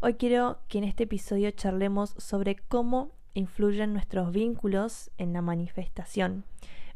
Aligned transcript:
Hoy 0.00 0.14
quiero 0.14 0.60
que 0.68 0.78
en 0.78 0.84
este 0.84 1.04
episodio 1.04 1.50
charlemos 1.50 2.14
sobre 2.18 2.54
cómo 2.54 3.10
influyen 3.34 3.92
nuestros 3.92 4.30
vínculos 4.30 5.10
en 5.18 5.32
la 5.32 5.42
manifestación. 5.42 6.44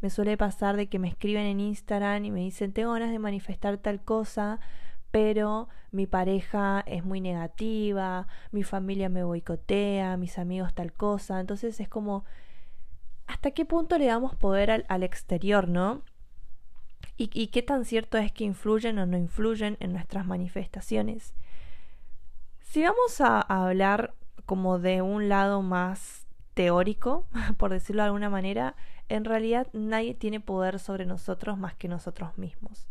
Me 0.00 0.08
suele 0.08 0.36
pasar 0.36 0.76
de 0.76 0.88
que 0.88 1.00
me 1.00 1.08
escriben 1.08 1.46
en 1.46 1.58
Instagram 1.58 2.24
y 2.24 2.30
me 2.30 2.38
dicen, 2.38 2.72
tengo 2.72 2.92
ganas 2.92 3.10
de 3.10 3.18
manifestar 3.18 3.76
tal 3.78 4.04
cosa, 4.04 4.60
pero 5.10 5.68
mi 5.90 6.06
pareja 6.06 6.84
es 6.86 7.04
muy 7.04 7.20
negativa, 7.20 8.28
mi 8.52 8.62
familia 8.62 9.08
me 9.08 9.24
boicotea, 9.24 10.16
mis 10.16 10.38
amigos 10.38 10.72
tal 10.72 10.92
cosa. 10.92 11.40
Entonces 11.40 11.80
es 11.80 11.88
como, 11.88 12.24
¿hasta 13.26 13.50
qué 13.50 13.64
punto 13.64 13.98
le 13.98 14.06
damos 14.06 14.36
poder 14.36 14.84
al, 14.86 15.02
exterior, 15.02 15.66
no? 15.66 16.04
¿Y, 17.16 17.30
¿Y 17.34 17.48
qué 17.48 17.62
tan 17.62 17.84
cierto 17.84 18.16
es 18.16 18.30
que 18.30 18.44
influyen 18.44 19.00
o 19.00 19.06
no 19.06 19.18
influyen 19.18 19.76
en 19.80 19.92
nuestras 19.92 20.24
manifestaciones? 20.24 21.34
Si 22.72 22.82
vamos 22.82 23.20
a, 23.20 23.42
hablar 23.42 24.14
como 24.46 24.78
de 24.78 25.02
un 25.02 25.28
lado 25.28 25.60
más 25.60 26.26
teórico, 26.54 27.26
por 27.58 27.70
decirlo 27.70 28.00
de 28.00 28.06
alguna 28.06 28.30
manera, 28.30 28.76
en 29.10 29.26
realidad 29.26 29.66
nadie 29.74 30.14
tiene 30.14 30.40
poder 30.40 30.78
sobre 30.78 31.04
nosotros 31.04 31.58
más 31.58 31.74
que 31.74 31.86
nosotros 31.86 32.38
mismos. 32.38 32.88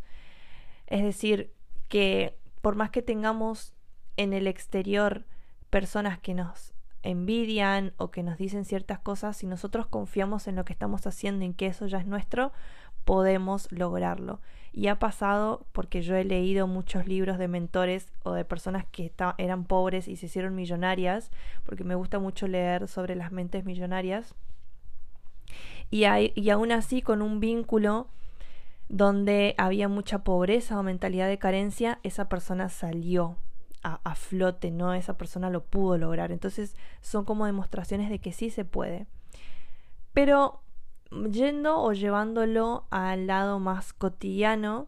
Es 0.86 1.02
decir, 1.02 1.52
que 1.88 2.38
por 2.62 2.76
más 2.76 2.92
que 2.92 3.02
tengamos 3.02 3.74
en 4.18 4.34
el 4.34 4.46
exterior 4.46 5.26
personas 5.72 6.20
que 6.20 6.36
nos 6.36 6.76
envidian 7.02 7.96
o 7.98 8.12
que 8.12 8.22
nos 8.22 8.38
dicen 8.38 8.66
ciertas 8.66 9.00
cosas, 9.00 9.38
si 9.38 9.48
nosotros 9.48 9.88
confiamos 9.88 10.48
en 10.48 10.58
lo 10.58 10.64
que 10.64 10.74
estamos 10.74 11.08
haciendo 11.08 11.44
y 11.44 11.56
que 11.56 11.66
eso 11.66 11.88
ya 11.88 11.98
es 11.98 12.06
nuestro, 12.06 12.52
podemos 13.04 13.72
lograrlo. 13.72 14.40
Y 14.74 14.88
ha 14.88 15.00
pasado 15.00 15.66
porque 15.74 16.02
yo 16.02 16.16
he 16.16 16.24
leído 16.24 16.66
muchos 16.66 17.06
libros 17.06 17.38
de 17.38 17.50
mentores 17.50 18.08
o 18.24 18.32
de 18.32 18.46
personas 18.46 18.86
que 18.90 19.12
eran 19.38 19.66
pobres 19.66 20.08
y 20.08 20.16
se 20.16 20.28
hicieron 20.28 20.56
millonarias, 20.56 21.30
porque 21.66 21.84
me 21.84 21.96
gusta 21.96 22.20
mucho 22.20 22.48
leer 22.48 22.88
sobre 22.88 23.16
las 23.16 23.34
mentes 23.34 23.66
millonarias. 23.66 24.34
Y, 25.90 26.06
aún 26.06 26.72
así 26.72 27.02
con 27.02 27.22
un 27.22 27.42
vínculo 27.42 28.08
donde 28.88 29.56
había 29.58 29.90
mucha 29.90 30.20
pobreza 30.24 30.80
o 30.80 30.84
mentalidad 30.84 31.28
de 31.28 31.38
carencia, 31.38 32.00
esa 32.04 32.30
persona 32.30 32.70
salió 32.70 33.36
a, 33.84 34.00
a, 34.06 34.16
flote, 34.16 34.72
¿no? 34.72 34.94
Esa 34.94 35.18
persona 35.18 35.50
lo 35.50 35.66
pudo 35.66 35.98
lograr. 35.98 36.32
Entonces 36.32 36.78
son 37.02 37.26
como 37.26 37.46
demostraciones 37.46 38.10
de 38.10 38.20
que 38.20 38.32
sí 38.32 38.50
se 38.50 38.64
puede. 38.64 39.06
Pero 40.14 40.62
yendo 41.32 41.80
o 41.82 41.94
llevándolo 41.94 42.86
al 42.90 43.28
lado 43.28 43.60
más 43.60 43.94
cotidiano, 43.94 44.88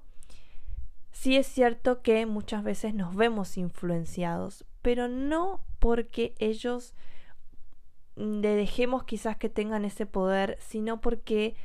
sí 1.12 1.38
es 1.38 1.48
cierto 1.48 2.02
que 2.02 2.26
muchas 2.26 2.64
veces 2.64 2.94
nos 2.94 3.16
vemos 3.16 3.58
influenciados, 3.58 4.66
pero 4.82 5.08
no 5.08 5.62
porque 5.80 6.34
ellos 6.40 6.94
le 8.16 8.56
dejemos 8.56 9.04
quizás 9.04 9.38
que 9.38 9.50
tengan 9.50 9.86
ese 9.86 10.06
poder, 10.06 10.58
sino 10.60 11.02
porque 11.02 11.56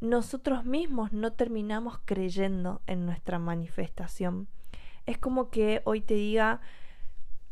nosotros 0.00 0.64
mismos 0.64 1.12
no 1.12 1.32
terminamos 1.32 1.98
creyendo 2.04 2.82
en 2.86 3.06
nuestra 3.06 3.38
manifestación. 3.38 4.48
Es 5.06 5.18
como 5.18 5.50
que 5.50 5.82
hoy 5.84 6.00
te 6.00 6.14
diga, 6.14 6.60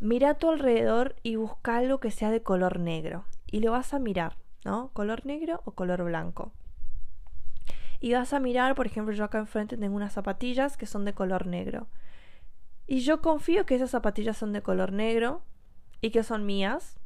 mira 0.00 0.30
a 0.30 0.34
tu 0.34 0.50
alrededor 0.50 1.16
y 1.22 1.36
busca 1.36 1.76
algo 1.76 2.00
que 2.00 2.10
sea 2.10 2.30
de 2.30 2.42
color 2.42 2.80
negro. 2.80 3.24
Y 3.50 3.60
lo 3.60 3.72
vas 3.72 3.94
a 3.94 3.98
mirar. 3.98 4.36
¿No? 4.64 4.90
Color 4.92 5.26
negro 5.26 5.60
o 5.64 5.72
color 5.72 6.04
blanco. 6.04 6.52
Y 8.00 8.12
vas 8.12 8.32
a 8.32 8.40
mirar, 8.40 8.74
por 8.74 8.86
ejemplo, 8.86 9.14
yo 9.14 9.24
acá 9.24 9.38
enfrente 9.38 9.76
tengo 9.76 9.96
unas 9.96 10.12
zapatillas 10.12 10.76
que 10.76 10.86
son 10.86 11.04
de 11.04 11.14
color 11.14 11.46
negro. 11.46 11.86
Y 12.86 13.00
yo 13.00 13.22
confío 13.22 13.64
que 13.64 13.76
esas 13.76 13.90
zapatillas 13.90 14.36
son 14.36 14.52
de 14.52 14.62
color 14.62 14.92
negro 14.92 15.42
y 16.00 16.10
que 16.10 16.22
son 16.22 16.44
mías. 16.44 16.98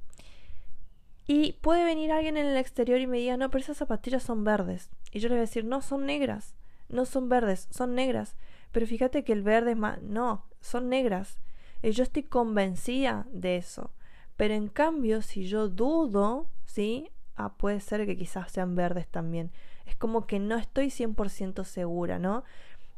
Y 1.27 1.53
puede 1.61 1.85
venir 1.85 2.11
alguien 2.11 2.37
en 2.37 2.47
el 2.47 2.57
exterior 2.57 2.99
y 3.01 3.07
me 3.07 3.19
diga, 3.19 3.37
no, 3.37 3.51
pero 3.51 3.63
esas 3.63 3.77
zapatillas 3.77 4.23
son 4.23 4.45
verdes. 4.45 4.91
Y 5.13 5.21
yo 5.21 5.29
le 5.29 5.35
voy 5.35 5.41
a 5.41 5.43
decir, 5.43 5.65
no, 5.65 5.83
son 5.83 6.07
negras. 6.07 6.57
No 6.89 7.05
son 7.05 7.29
verdes, 7.29 7.69
son 7.71 7.95
negras. 7.95 8.35
Pero 8.73 8.87
fíjate 8.87 9.25
que 9.25 9.33
el 9.33 9.43
verde 9.43 9.73
es 9.73 9.77
más... 9.77 10.03
No, 10.03 10.47
son 10.61 10.89
negras. 10.89 11.39
Y 11.83 11.91
yo 11.91 12.03
estoy 12.03 12.25
convencida 12.25 13.27
de 13.31 13.57
eso. 13.57 13.93
Pero 14.37 14.55
en 14.55 14.69
cambio, 14.69 15.23
si 15.23 15.47
yo 15.47 15.69
dudo, 15.69 16.49
¿sí? 16.65 17.11
Ah, 17.39 17.55
puede 17.57 17.81
ser 17.81 18.05
que 18.07 18.17
quizás 18.17 18.51
sean 18.53 18.75
verdes 18.75 19.09
también. 19.09 19.51
Es 19.87 19.97
como 19.97 20.27
que 20.27 20.39
no 20.39 20.57
estoy 20.57 20.89
100% 20.89 21.65
segura, 21.65 22.19
¿no? 22.19 22.45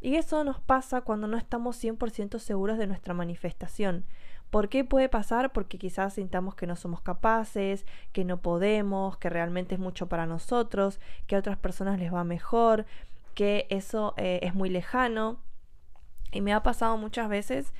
Y 0.01 0.17
eso 0.17 0.43
nos 0.45 0.61
pasa 0.61 1.03
cuando 1.03 1.27
no 1.29 1.37
estamos 1.37 1.83
100% 1.83 2.39
seguros 2.39 2.79
de 2.79 2.87
nuestra 2.87 3.15
manifestación. 3.15 4.05
¿Por 4.51 4.69
qué 4.69 4.85
puede 4.85 5.09
pasar? 5.09 5.53
Porque 5.53 5.79
quizás 5.79 6.15
sintamos 6.15 6.55
que 6.55 6.67
no 6.67 6.75
somos 6.75 7.03
capaces, 7.03 7.87
que 8.13 8.25
no 8.25 8.41
podemos, 8.41 9.17
que 9.19 9.29
realmente 9.29 9.77
es 9.77 9.81
mucho 9.81 10.09
para 10.09 10.27
nosotros, 10.27 10.99
que 11.27 11.37
a 11.37 11.39
otras 11.39 11.59
personas 11.59 12.01
les 12.01 12.13
va 12.13 12.25
mejor, 12.25 12.87
que 13.35 13.67
eso 13.71 14.15
eh, 14.17 14.41
es 14.43 14.55
muy 14.55 14.71
lejano. 14.71 15.39
Y 16.33 16.41
me 16.41 16.53
ha 16.53 16.63
pasado 16.63 16.97
muchas 16.97 17.29
veces 17.29 17.73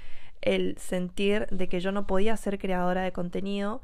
el 0.43 0.77
sentir 0.79 1.47
de 1.51 1.69
que 1.69 1.81
yo 1.81 1.91
no 1.91 2.07
podía 2.07 2.37
ser 2.37 2.59
creadora 2.59 3.03
de 3.03 3.13
contenido 3.13 3.83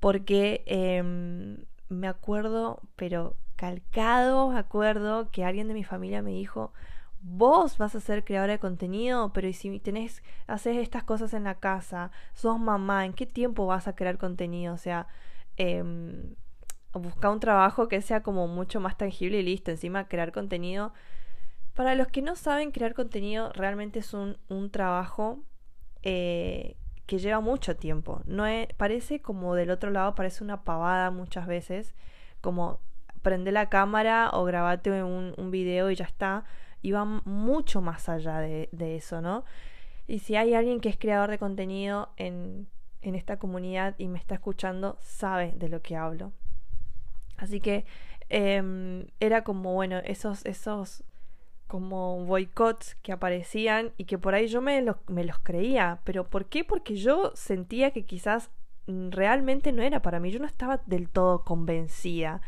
porque 0.00 0.62
em, 0.66 1.64
me 1.88 2.08
acuerdo, 2.08 2.80
pero 2.96 3.36
calcado, 3.56 4.52
acuerdo 4.52 5.30
que 5.30 5.44
alguien 5.44 5.68
de 5.68 5.74
mi 5.74 5.84
familia 5.84 6.22
me 6.22 6.30
dijo, 6.30 6.72
vos 7.20 7.78
vas 7.78 7.94
a 7.94 8.00
ser 8.00 8.24
creadora 8.24 8.54
de 8.54 8.58
contenido, 8.58 9.32
pero 9.32 9.52
si 9.52 9.80
tenés, 9.80 10.22
haces 10.46 10.76
estas 10.76 11.04
cosas 11.04 11.34
en 11.34 11.44
la 11.44 11.56
casa, 11.56 12.10
sos 12.34 12.60
mamá, 12.60 13.04
¿en 13.04 13.12
qué 13.12 13.26
tiempo 13.26 13.66
vas 13.66 13.88
a 13.88 13.96
crear 13.96 14.18
contenido? 14.18 14.74
O 14.74 14.78
sea, 14.78 15.08
eh, 15.56 15.82
busca 16.92 17.30
un 17.30 17.40
trabajo 17.40 17.88
que 17.88 18.00
sea 18.00 18.22
como 18.22 18.46
mucho 18.46 18.80
más 18.80 18.96
tangible 18.96 19.40
y 19.40 19.42
listo. 19.42 19.70
Encima, 19.70 20.08
crear 20.08 20.32
contenido. 20.32 20.92
Para 21.74 21.94
los 21.94 22.08
que 22.08 22.22
no 22.22 22.36
saben, 22.36 22.70
crear 22.70 22.94
contenido 22.94 23.52
realmente 23.52 24.00
es 24.00 24.14
un, 24.14 24.36
un 24.48 24.70
trabajo 24.70 25.40
eh, 26.02 26.76
que 27.08 27.18
lleva 27.18 27.40
mucho 27.40 27.74
tiempo. 27.74 28.20
No 28.26 28.44
parece 28.76 29.20
como 29.20 29.54
del 29.54 29.70
otro 29.70 29.90
lado, 29.90 30.14
parece 30.14 30.44
una 30.44 30.62
pavada 30.62 31.10
muchas 31.10 31.46
veces, 31.46 31.94
como 32.42 32.80
prende 33.22 33.50
la 33.50 33.70
cámara 33.70 34.30
o 34.34 34.44
grabate 34.44 35.02
un, 35.02 35.32
un 35.38 35.50
video 35.50 35.90
y 35.90 35.96
ya 35.96 36.04
está. 36.04 36.44
Y 36.82 36.92
va 36.92 37.06
mucho 37.06 37.80
más 37.80 38.10
allá 38.10 38.40
de, 38.40 38.68
eso, 38.94 39.22
¿no? 39.22 39.44
Y 40.06 40.18
si 40.18 40.36
hay 40.36 40.52
alguien 40.52 40.80
que 40.80 40.90
es 40.90 40.98
creador 40.98 41.30
de 41.30 41.38
contenido 41.38 42.10
en, 42.18 42.68
en 43.00 43.14
esta 43.14 43.38
comunidad 43.38 43.94
y 43.96 44.08
me 44.08 44.18
está 44.18 44.34
escuchando, 44.34 44.98
sabe 45.00 45.54
de 45.56 45.70
lo 45.70 45.80
que 45.80 45.96
hablo. 45.96 46.32
Así 47.38 47.58
que 47.60 47.86
em, 48.28 49.06
era 49.18 49.44
como, 49.44 49.72
bueno, 49.72 49.96
esos, 50.04 50.44
esos 50.44 51.04
como 51.68 52.24
boicots 52.24 52.96
que 52.96 53.12
aparecían 53.12 53.92
y 53.98 54.06
que 54.06 54.18
por 54.18 54.34
ahí 54.34 54.48
yo 54.48 54.60
me 54.60 54.82
los, 54.82 54.96
creía. 55.42 56.00
¿Pero 56.04 56.28
por 56.28 56.46
qué? 56.46 56.64
Porque 56.64 56.96
yo 56.96 57.30
sentía 57.34 57.92
que 57.92 58.04
quizás 58.04 58.50
mm, 58.86 59.10
realmente 59.10 59.70
no 59.72 59.82
era 59.82 60.02
para 60.02 60.18
mí, 60.18 60.30
yo 60.30 60.40
no 60.40 60.46
estaba 60.46 60.80
del 60.86 61.08
todo 61.08 61.44
convencida. 61.44 62.40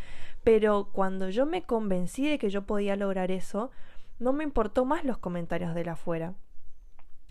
Pero 0.42 0.88
cuando 0.92 1.28
yo 1.28 1.46
me 1.46 1.62
convencí 1.62 2.28
de 2.28 2.38
que 2.38 2.50
yo 2.50 2.62
podía 2.62 2.96
lograr 2.96 3.30
eso, 3.30 3.70
no 4.18 4.32
me 4.32 4.42
importó 4.42 4.84
más 4.84 5.04
los 5.04 5.18
comentarios 5.18 5.74
de 5.74 5.84
la 5.84 5.92
afuera. 5.92 6.34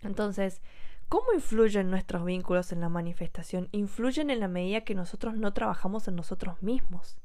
Entonces, 0.02 0.62
¿cómo 1.08 1.32
influyen 1.34 1.90
nuestros 1.90 2.24
vínculos 2.24 2.70
en 2.72 2.80
la 2.80 2.88
manifestación? 2.88 3.68
Influyen 3.72 4.30
en 4.30 4.40
la 4.40 4.48
medida 4.48 4.82
que 4.82 4.94
nosotros 4.94 5.34
no 5.36 5.52
trabajamos 5.52 6.06
en 6.06 6.14
nosotros 6.14 6.62
mismos. 6.62 7.18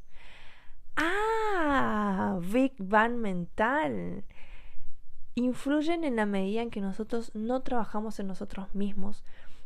Ah, 0.98 2.40
Big 2.42 2.74
Bang 2.80 3.16
mental 3.18 4.24
influyen 5.36 6.04
en 6.04 6.16
la 6.16 6.26
medida 6.26 6.62
en 6.62 6.72
que 6.72 6.82
nosotros 6.82 7.32
no 7.34 7.62
trabajamos 7.62 8.20
en 8.20 8.28
nosotros 8.28 8.74
mismos. 8.74 9.24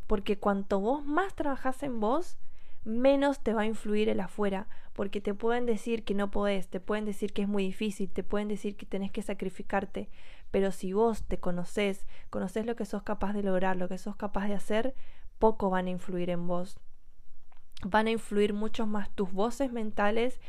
Porque 0.07 0.39
cuanto 0.39 0.79
vos 0.79 1.05
más 1.05 1.35
trabajas 1.35 1.83
en 1.83 1.99
vos, 1.99 2.37
menos 2.83 3.39
te 3.41 3.53
va 3.53 3.61
a 3.61 3.67
influir 3.67 4.09
el 4.09 4.19
afuera. 4.19 4.67
Porque 4.93 5.21
te 5.21 5.33
pueden 5.33 5.65
decir 5.65 6.03
que 6.03 6.15
no 6.15 6.31
podés, 6.31 6.67
te 6.67 6.79
pueden 6.79 7.05
decir 7.05 7.31
que 7.31 7.43
es 7.43 7.47
muy 7.47 7.63
difícil, 7.63 8.09
te 8.11 8.23
pueden 8.23 8.47
decir 8.47 8.75
que 8.75 8.85
tenés 8.85 9.11
que 9.11 9.21
sacrificarte. 9.21 10.09
Pero 10.51 10.71
si 10.71 10.93
vos 10.93 11.23
te 11.23 11.39
conoces, 11.39 12.07
conoces 12.31 12.65
lo 12.65 12.75
que 12.75 12.85
sos 12.85 13.03
capaz 13.03 13.33
de 13.33 13.43
lograr, 13.43 13.77
lo 13.77 13.87
que 13.87 13.99
sos 13.99 14.15
capaz 14.15 14.47
de 14.47 14.55
hacer, 14.55 14.95
poco 15.37 15.69
van 15.69 15.85
a 15.87 15.91
influir 15.91 16.29
en 16.31 16.47
vos. 16.47 16.79
van 17.85 18.07
a 18.07 18.11
influir 18.11 18.53
mucho 18.53 18.85
más 18.87 19.09
tus 19.11 19.31
voces 19.31 19.71
mentales, 19.71 20.41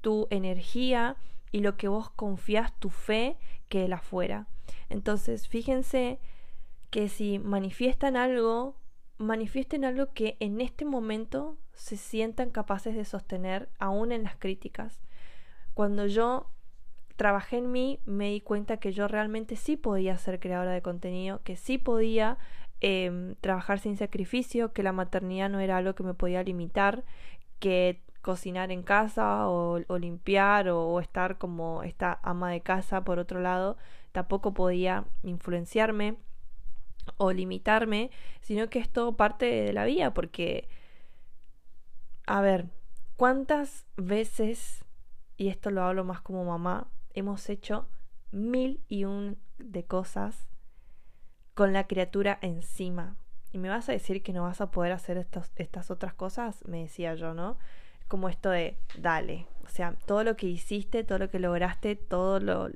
tu 0.00 0.26
energía 0.30 1.16
y 1.52 1.60
lo 1.60 1.76
que 1.76 1.88
vos 1.88 2.10
confías, 2.10 2.78
tu 2.78 2.90
fe, 2.90 3.36
que 3.68 3.84
el 3.84 3.92
afuera. 3.92 4.46
Entonces, 4.88 5.48
fíjense 5.48 6.18
que 6.90 7.08
si 7.08 7.38
manifiestan 7.38 8.16
algo, 8.16 8.76
manifiesten 9.18 9.84
algo 9.84 10.12
que 10.12 10.36
en 10.40 10.60
este 10.60 10.84
momento 10.84 11.58
se 11.74 11.96
sientan 11.96 12.50
capaces 12.50 12.94
de 12.94 13.04
sostener 13.04 13.68
aún 13.78 14.12
en 14.12 14.22
las 14.22 14.36
críticas. 14.36 15.00
Cuando 15.74 16.06
yo 16.06 16.50
trabajé 17.16 17.58
en 17.58 17.72
mí, 17.72 18.00
me 18.04 18.30
di 18.30 18.40
cuenta 18.40 18.78
que 18.78 18.92
yo 18.92 19.08
realmente 19.08 19.56
sí 19.56 19.76
podía 19.76 20.16
ser 20.18 20.40
creadora 20.40 20.72
de 20.72 20.82
contenido, 20.82 21.40
que 21.42 21.56
sí 21.56 21.78
podía 21.78 22.38
em, 22.80 23.34
trabajar 23.40 23.80
sin 23.80 23.96
sacrificio, 23.96 24.72
que 24.72 24.84
la 24.84 24.92
maternidad 24.92 25.50
no 25.50 25.60
era 25.60 25.76
algo 25.76 25.94
que 25.94 26.04
me 26.04 26.14
podía 26.14 26.42
limitar, 26.44 27.04
que 27.58 28.00
cocinar 28.28 28.70
en 28.70 28.82
casa 28.82 29.48
o, 29.48 29.80
limpiar 29.98 30.68
o, 30.68 31.00
estar 31.00 31.38
como 31.38 31.82
esta 31.82 32.20
ama 32.22 32.50
de 32.50 32.60
casa 32.60 33.02
por 33.02 33.18
otro 33.18 33.40
lado 33.40 33.78
tampoco 34.12 34.52
podía 34.52 35.06
influenciarme 35.22 36.18
o 37.16 37.32
limitarme, 37.32 38.10
sino 38.42 38.68
que 38.68 38.80
es 38.80 38.90
todo 38.90 39.16
parte 39.16 39.46
de 39.46 39.72
la 39.72 39.86
vida 39.86 40.12
porque, 40.12 40.68
a 42.26 42.42
ver, 42.42 42.66
¿cuántas 43.16 43.86
veces, 43.96 44.84
y 45.38 45.48
esto 45.48 45.70
lo 45.70 45.82
hablo 45.82 46.04
más 46.04 46.20
como 46.20 46.44
mamá, 46.44 46.86
hemos 47.14 47.48
hecho 47.48 47.88
mil 48.30 48.84
y 48.88 49.06
un 49.06 49.38
de 49.56 49.86
cosas 49.86 50.50
con 51.54 51.72
la 51.72 51.86
criatura 51.86 52.38
encima? 52.42 53.16
Y 53.52 53.56
me 53.56 53.70
vas 53.70 53.88
a 53.88 53.92
decir 53.92 54.22
que 54.22 54.34
no 54.34 54.42
vas 54.42 54.60
a 54.60 54.70
poder 54.70 54.92
hacer 54.92 55.16
estas 55.56 55.90
otras 55.90 56.12
cosas, 56.12 56.62
me 56.66 56.82
decía 56.82 57.14
yo, 57.14 57.32
¿no? 57.32 57.56
Como 58.08 58.28
esto 58.28 58.50
de, 58.50 58.76
dale, 58.98 59.46
o 59.64 59.68
sea, 59.68 59.94
todo 60.06 60.24
lo 60.24 60.36
que 60.36 60.46
hiciste, 60.46 61.04
todo 61.04 61.18
lo 61.18 61.30
que 61.30 61.38
lograste, 61.38 61.94
todo 61.94 62.40
lo, 62.40 62.68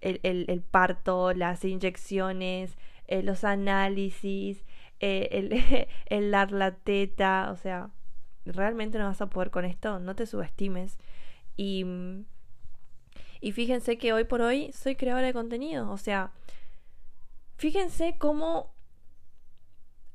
el, 0.00 0.20
el 0.22 0.62
parto, 0.62 1.32
las 1.32 1.64
inyecciones, 1.64 2.76
eh, 3.06 3.22
los 3.22 3.44
análisis, 3.44 4.64
eh, 5.00 5.28
el, 5.32 5.86
el 6.06 6.30
dar 6.30 6.52
la 6.52 6.72
teta, 6.72 7.50
o 7.52 7.56
sea, 7.56 7.90
realmente 8.44 8.98
no 8.98 9.04
vas 9.04 9.20
a 9.20 9.28
poder 9.28 9.50
con 9.50 9.64
esto, 9.64 9.98
no 10.00 10.14
te 10.14 10.26
subestimes. 10.26 10.98
Y, 11.56 11.84
y 13.40 13.52
fíjense 13.52 13.98
que 13.98 14.12
hoy 14.12 14.24
por 14.24 14.40
hoy 14.40 14.72
soy 14.72 14.96
creadora 14.96 15.26
de 15.26 15.32
contenido, 15.32 15.90
o 15.90 15.98
sea, 15.98 16.32
fíjense 17.56 18.16
cómo 18.18 18.72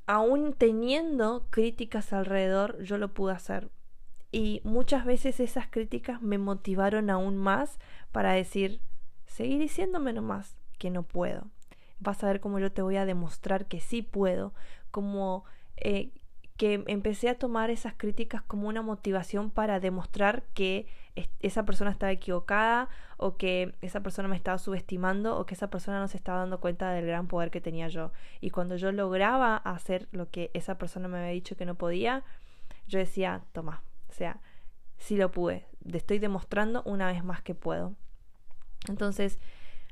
aún 0.06 0.54
teniendo 0.54 1.46
críticas 1.50 2.12
alrededor, 2.12 2.82
yo 2.82 2.98
lo 2.98 3.12
pude 3.12 3.34
hacer. 3.34 3.70
Y 4.30 4.60
muchas 4.64 5.04
veces 5.04 5.40
esas 5.40 5.68
críticas 5.68 6.20
me 6.22 6.38
motivaron 6.38 7.10
aún 7.10 7.36
más 7.36 7.78
para 8.12 8.32
decir, 8.32 8.80
seguí 9.26 9.58
diciéndome 9.58 10.12
nomás 10.12 10.56
que 10.78 10.90
no 10.90 11.02
puedo 11.02 11.46
vas 12.00 12.22
a 12.22 12.28
ver 12.28 12.40
cómo 12.40 12.58
yo 12.58 12.72
te 12.72 12.82
voy 12.82 12.96
a 12.96 13.06
demostrar 13.06 13.66
que 13.66 13.80
sí 13.80 14.02
puedo, 14.02 14.54
como 14.90 15.44
eh, 15.76 16.10
que 16.56 16.82
empecé 16.86 17.28
a 17.28 17.38
tomar 17.38 17.70
esas 17.70 17.94
críticas 17.96 18.42
como 18.42 18.68
una 18.68 18.82
motivación 18.82 19.50
para 19.50 19.80
demostrar 19.80 20.42
que 20.54 20.86
esa 21.40 21.64
persona 21.64 21.90
estaba 21.90 22.12
equivocada 22.12 22.88
o 23.16 23.36
que 23.36 23.74
esa 23.80 24.02
persona 24.02 24.28
me 24.28 24.36
estaba 24.36 24.58
subestimando 24.58 25.36
o 25.36 25.46
que 25.46 25.54
esa 25.54 25.68
persona 25.68 25.98
no 25.98 26.08
se 26.08 26.16
estaba 26.16 26.40
dando 26.40 26.60
cuenta 26.60 26.90
del 26.92 27.06
gran 27.06 27.26
poder 27.26 27.50
que 27.50 27.60
tenía 27.60 27.88
yo. 27.88 28.12
Y 28.40 28.50
cuando 28.50 28.76
yo 28.76 28.92
lograba 28.92 29.56
hacer 29.56 30.08
lo 30.12 30.30
que 30.30 30.50
esa 30.54 30.78
persona 30.78 31.08
me 31.08 31.18
había 31.18 31.30
dicho 31.30 31.56
que 31.56 31.66
no 31.66 31.74
podía, 31.74 32.24
yo 32.86 32.98
decía, 32.98 33.42
toma, 33.52 33.82
o 34.08 34.12
sea, 34.12 34.40
sí 34.96 35.16
lo 35.16 35.30
pude, 35.30 35.66
te 35.90 35.98
estoy 35.98 36.18
demostrando 36.18 36.82
una 36.84 37.06
vez 37.06 37.24
más 37.24 37.42
que 37.42 37.54
puedo. 37.54 37.94
Entonces, 38.88 39.38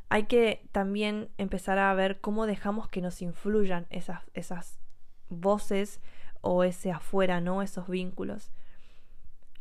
hay 0.09 0.25
que 0.25 0.69
también 0.73 1.31
empezar 1.39 1.79
a 1.79 1.93
ver 1.95 2.21
cómo 2.21 2.47
dejamos 2.47 2.89
que 2.89 3.01
nos 3.01 3.23
influyan 3.23 3.87
esas, 3.91 4.23
esas 4.35 4.79
voces 5.29 6.01
o 6.41 6.63
ese 6.65 6.93
afuera, 6.93 7.41
¿no? 7.41 7.63
Esos 7.63 7.89
vínculos. 7.89 8.53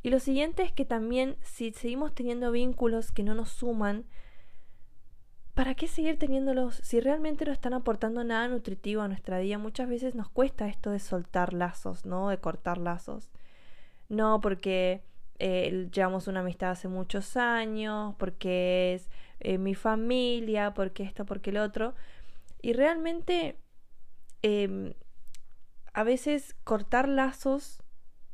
Y 0.03 0.11
lo 0.11 0.19
siguiente 0.19 0.61
es 0.61 0.71
que 0.71 0.85
también 0.85 1.35
si 1.41 1.71
seguimos 1.71 2.13
teniendo 2.13 2.51
vínculos 2.51 3.11
que 3.11 3.23
no 3.23 3.33
nos 3.33 3.49
suman, 3.49 4.05
¿para 5.55 5.73
qué 5.73 5.87
seguir 5.87 6.19
teniéndolos 6.19 6.75
si 6.75 6.99
realmente 6.99 7.43
no 7.45 7.51
están 7.51 7.73
aportando 7.73 8.23
nada 8.23 8.47
nutritivo 8.47 9.01
a 9.01 9.07
nuestra 9.07 9.39
vida? 9.39 9.57
Muchas 9.57 9.89
veces 9.89 10.13
nos 10.13 10.29
cuesta 10.29 10.67
esto 10.67 10.91
de 10.91 10.99
soltar 10.99 11.53
lazos, 11.53 12.05
¿no? 12.05 12.29
De 12.29 12.37
cortar 12.37 12.77
lazos. 12.77 13.31
No 14.09 14.41
porque 14.41 15.03
eh, 15.39 15.89
llevamos 15.91 16.27
una 16.27 16.41
amistad 16.41 16.71
hace 16.71 16.87
muchos 16.87 17.37
años, 17.37 18.15
porque 18.17 18.93
es 18.93 19.09
eh, 19.39 19.57
mi 19.57 19.75
familia, 19.75 20.73
porque 20.73 21.03
esto, 21.03 21.25
porque 21.25 21.49
el 21.49 21.57
otro. 21.57 21.93
Y 22.61 22.73
realmente 22.73 23.57
em, 24.41 24.93
a 25.93 26.03
veces 26.03 26.55
cortar 26.63 27.07
lazos 27.07 27.81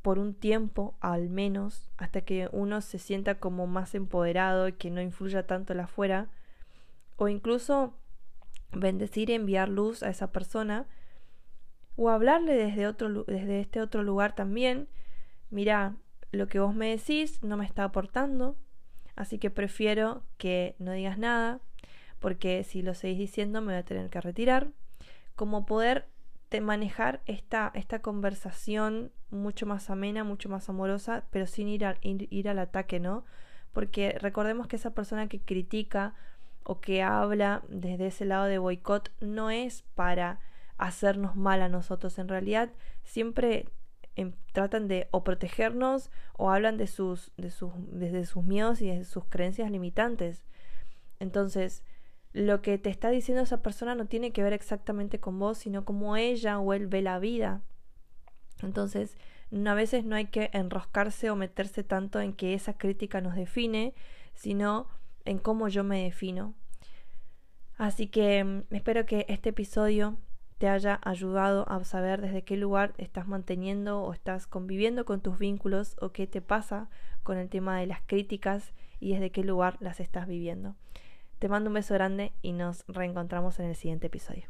por 0.01 0.19
un 0.19 0.33
tiempo 0.33 0.95
al 0.99 1.29
menos, 1.29 1.91
hasta 1.97 2.21
que 2.21 2.49
uno 2.51 2.81
se 2.81 2.97
sienta 2.97 3.39
como 3.39 3.67
más 3.67 3.93
empoderado 3.93 4.67
y 4.67 4.73
que 4.73 4.89
no 4.89 5.01
influya 5.01 5.45
tanto 5.45 5.73
el 5.73 5.79
afuera, 5.79 6.29
o 7.17 7.27
incluso 7.27 7.93
bendecir 8.71 9.29
y 9.29 9.33
enviar 9.33 9.69
luz 9.69 10.01
a 10.01 10.09
esa 10.09 10.31
persona, 10.31 10.87
o 11.95 12.09
hablarle 12.09 12.53
desde, 12.55 12.87
otro, 12.87 13.25
desde 13.25 13.59
este 13.59 13.81
otro 13.81 14.01
lugar 14.01 14.33
también, 14.33 14.87
mira, 15.51 15.95
lo 16.31 16.47
que 16.47 16.59
vos 16.59 16.73
me 16.73 16.89
decís 16.89 17.43
no 17.43 17.57
me 17.57 17.65
está 17.65 17.83
aportando, 17.83 18.57
Así 19.15 19.37
que 19.37 19.49
prefiero 19.49 20.23
que 20.37 20.75
no 20.79 20.91
digas 20.93 21.17
nada, 21.17 21.59
porque 22.19 22.63
si 22.63 22.81
lo 22.81 22.93
seguís 22.93 23.19
diciendo 23.19 23.61
me 23.61 23.73
voy 23.73 23.75
a 23.75 23.85
tener 23.85 24.09
que 24.09 24.21
retirar. 24.21 24.69
Como 25.35 25.65
poder 25.65 26.07
manejar 26.61 27.21
esta, 27.27 27.71
esta 27.75 27.99
conversación 27.99 29.11
mucho 29.29 29.65
más 29.65 29.89
amena, 29.89 30.23
mucho 30.23 30.49
más 30.49 30.67
amorosa, 30.69 31.23
pero 31.29 31.47
sin 31.47 31.69
ir, 31.69 31.85
ir, 32.01 32.49
al 32.49 32.59
ataque, 32.59 32.99
¿no? 32.99 33.23
Porque 33.71 34.17
recordemos 34.19 34.67
que 34.67 34.75
esa 34.75 34.93
persona 34.93 35.27
que 35.27 35.39
critica 35.39 36.13
o 36.63 36.81
que 36.81 37.01
habla 37.01 37.63
desde 37.69 38.07
ese 38.07 38.25
lado 38.25 38.45
de 38.45 38.57
boicot 38.57 39.11
no 39.21 39.49
es 39.49 39.83
para 39.95 40.39
hacernos 40.77 41.35
mal 41.35 41.61
a 41.61 41.69
nosotros. 41.69 42.19
En 42.19 42.27
realidad 42.27 42.71
siempre 43.03 43.69
Em, 44.15 44.33
tratan 44.51 44.89
de 44.89 45.07
o 45.11 45.23
protegernos 45.23 46.11
o 46.33 46.51
hablan 46.51 46.77
de 46.77 46.87
sus, 46.87 47.31
de 47.37 47.49
sus, 47.49 47.71
desde 47.91 48.25
sus 48.25 48.43
miedos 48.43 48.81
y 48.81 48.87
de 48.87 49.05
sus 49.05 49.25
creencias 49.25 49.71
limitantes. 49.71 50.43
Entonces, 51.19 51.83
lo 52.33 52.61
que 52.61 52.77
te 52.77 52.89
está 52.89 53.09
diciendo 53.09 53.43
esa 53.43 53.61
persona 53.61 53.95
no 53.95 54.05
tiene 54.07 54.31
que 54.31 54.43
ver 54.43 54.53
exactamente 54.53 55.19
con 55.19 55.39
vos, 55.39 55.57
sino 55.59 55.85
como 55.85 56.17
ella 56.17 56.59
o 56.59 56.73
él 56.73 56.87
ve 56.87 57.01
la 57.01 57.19
vida. 57.19 57.61
Entonces, 58.61 59.17
a 59.65 59.73
veces 59.73 60.03
no 60.05 60.15
hay 60.15 60.25
que 60.25 60.49
enroscarse 60.53 61.29
o 61.29 61.35
meterse 61.35 61.83
tanto 61.83 62.19
en 62.19 62.33
que 62.33 62.53
esa 62.53 62.77
crítica 62.77 63.21
nos 63.21 63.35
define, 63.35 63.93
sino 64.33 64.87
en 65.25 65.39
cómo 65.39 65.67
yo 65.67 65.83
me 65.83 66.03
defino. 66.03 66.53
Así 67.77 68.07
que 68.07 68.43
mm, 68.43 68.63
espero 68.71 69.05
que 69.05 69.25
este 69.29 69.49
episodio 69.49 70.17
te 70.61 70.69
haya 70.69 70.99
ayudado 71.03 71.67
a 71.71 71.83
saber 71.83 72.21
desde 72.21 72.43
qué 72.43 72.55
lugar 72.55 72.93
estás 72.99 73.27
manteniendo 73.27 74.03
o 74.03 74.13
estás 74.13 74.45
conviviendo 74.45 75.05
con 75.05 75.19
tus 75.19 75.39
vínculos 75.39 75.95
o 75.99 76.11
qué 76.11 76.27
te 76.27 76.39
pasa 76.39 76.87
con 77.23 77.39
el 77.39 77.49
tema 77.49 77.79
de 77.79 77.87
las 77.87 78.03
críticas 78.03 78.71
y 78.99 79.13
desde 79.13 79.31
qué 79.31 79.43
lugar 79.43 79.77
las 79.79 79.99
estás 79.99 80.27
viviendo. 80.27 80.75
Te 81.39 81.49
mando 81.49 81.71
un 81.71 81.73
beso 81.73 81.95
grande 81.95 82.31
y 82.43 82.51
nos 82.51 82.85
reencontramos 82.87 83.59
en 83.59 83.69
el 83.69 83.75
siguiente 83.75 84.05
episodio. 84.05 84.43